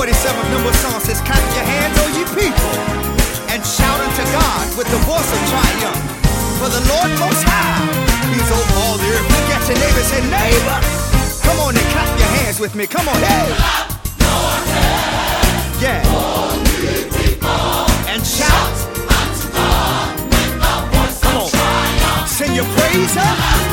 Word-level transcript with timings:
47 0.00 0.50
number 0.50 0.72
song 0.80 0.98
says, 0.98 1.20
Clap 1.20 1.36
your 1.52 1.60
hands, 1.60 1.92
O 2.00 2.08
ye 2.16 2.24
people, 2.32 2.72
and 3.52 3.60
shout 3.60 4.00
unto 4.00 4.24
God 4.32 4.64
with 4.80 4.88
the 4.88 4.96
voice 5.04 5.28
of 5.28 5.40
triumph. 5.52 6.00
For 6.56 6.72
the 6.72 6.80
Lord 6.88 7.12
Most 7.20 7.44
High, 7.44 7.84
He's 8.32 8.48
over 8.48 8.76
all 8.80 8.96
the 8.96 9.04
earth. 9.04 9.28
Look 9.28 9.48
at 9.52 9.60
your 9.68 9.76
neighbor, 9.76 10.00
say, 10.00 10.24
Neighbor, 10.24 10.80
come 11.44 11.60
on 11.60 11.76
and 11.76 11.84
clap 11.92 12.08
your 12.16 12.32
hands 12.40 12.58
with 12.58 12.74
me. 12.74 12.86
Come 12.86 13.10
on, 13.12 13.20
hey. 13.20 13.52
Clap 13.52 13.92
your 14.16 14.72
hands, 14.72 15.82
yeah. 15.84 16.16
all 16.16 16.56
ye 16.80 17.04
people, 17.20 17.84
and 18.08 18.24
shout, 18.24 18.72
unto 19.04 19.52
God 19.52 20.16
with 20.32 20.64
the 20.64 20.76
voice 20.96 21.20
of 21.28 21.52
triumph. 21.52 22.24
Sing 22.24 22.54
your 22.56 22.64
praise 22.72 23.18
up. 23.18 23.69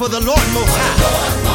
for 0.00 0.08
the 0.08 0.18
Lord 0.18 0.40
Most 0.54 0.74
High. 0.78 1.49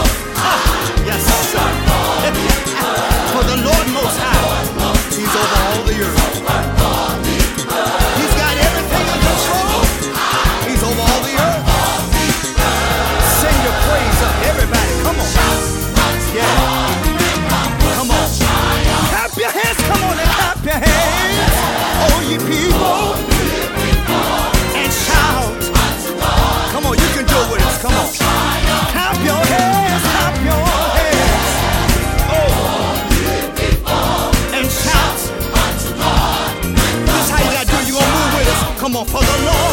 more 38.95 39.05
não 39.05 39.19
the 39.19 39.64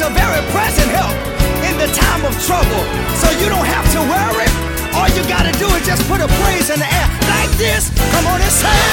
He's 0.00 0.08
a 0.08 0.12
very 0.14 0.40
present 0.48 0.88
help 0.96 1.12
in 1.68 1.76
the 1.76 1.86
time 1.92 2.24
of 2.24 2.32
trouble. 2.46 2.84
So 3.20 3.28
you 3.36 3.50
don't 3.50 3.66
have 3.66 3.84
to 3.92 4.00
worry. 4.08 4.48
All 4.96 5.10
you 5.10 5.22
gotta 5.28 5.52
do 5.58 5.66
is 5.76 5.84
just 5.84 6.08
put 6.08 6.22
a 6.22 6.28
praise 6.40 6.70
in 6.70 6.78
the 6.78 6.86
air 6.86 7.08
like 7.28 7.50
this. 7.58 7.90
Come 8.10 8.26
on 8.28 8.40
and 8.40 8.50
say. 8.50 8.89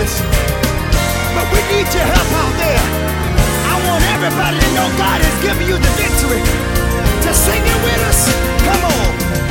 promise. 0.00 0.20
But 1.34 1.46
we 1.52 1.60
need 1.72 1.86
your 1.92 2.04
help 2.04 2.30
out 2.32 2.54
there. 2.56 2.84
I 3.68 3.76
want 3.86 4.02
everybody 4.16 4.58
to 4.58 4.68
know 4.74 4.88
God 4.96 5.20
has 5.20 5.36
given 5.44 5.66
you 5.68 5.76
the 5.76 5.92
victory. 6.00 6.42
To 7.24 7.34
sing 7.34 7.62
it 7.62 7.78
with 7.84 8.00
us. 8.08 8.20
Come 8.64 8.84
on. 8.84 9.49